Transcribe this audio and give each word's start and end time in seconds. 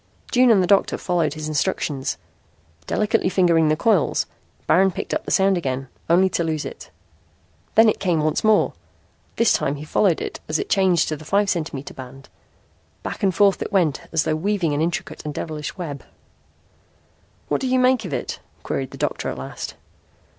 June 0.31 0.49
and 0.49 0.63
the 0.63 0.65
doctor 0.65 0.97
followed 0.97 1.35
his 1.35 1.47
instructions. 1.47 2.17
Delicately 2.87 3.29
fingering 3.29 3.67
the 3.69 3.75
coils, 3.75 4.25
Baron 4.65 4.89
picked 4.89 5.13
up 5.13 5.25
the 5.25 5.29
sound 5.31 5.59
again, 5.59 5.89
only 6.09 6.27
to 6.29 6.43
lose 6.43 6.65
it. 6.65 6.89
Then 7.75 7.87
it 7.87 7.99
came 7.99 8.19
once 8.19 8.43
more. 8.43 8.73
This 9.35 9.53
time 9.53 9.75
he 9.75 9.83
followed 9.85 10.19
it 10.19 10.39
as 10.49 10.57
it 10.57 10.69
changed 10.71 11.07
to 11.09 11.15
the 11.17 11.23
five 11.23 11.51
centimeter 11.51 11.93
band. 11.93 12.29
Back 13.03 13.21
and 13.21 13.35
forth 13.35 13.61
it 13.61 13.71
went 13.71 14.01
as 14.11 14.23
though 14.23 14.35
weaving 14.35 14.73
an 14.73 14.81
intricate 14.81 15.23
and 15.23 15.35
devilish 15.35 15.77
web. 15.77 16.03
"What 17.47 17.61
do 17.61 17.67
you 17.67 17.77
make 17.77 18.03
of 18.03 18.11
it?" 18.11 18.39
queried 18.63 18.89
the 18.89 18.97
doctor 18.97 19.29
at 19.29 19.37
last. 19.37 19.75